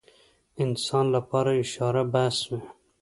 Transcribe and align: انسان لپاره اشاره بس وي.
انسان 0.63 1.05
لپاره 1.15 1.51
اشاره 1.61 2.01
بس 2.13 2.37
وي. 2.49 2.61